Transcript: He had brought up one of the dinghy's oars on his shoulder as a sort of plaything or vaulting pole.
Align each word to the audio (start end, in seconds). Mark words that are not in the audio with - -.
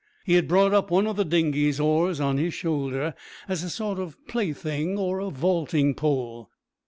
He 0.25 0.33
had 0.33 0.47
brought 0.47 0.73
up 0.73 0.89
one 0.89 1.05
of 1.05 1.15
the 1.15 1.23
dinghy's 1.23 1.79
oars 1.79 2.19
on 2.19 2.39
his 2.39 2.55
shoulder 2.55 3.13
as 3.47 3.61
a 3.63 3.69
sort 3.69 3.99
of 3.99 4.17
plaything 4.27 4.97
or 4.97 5.29
vaulting 5.29 5.93
pole. 5.93 6.49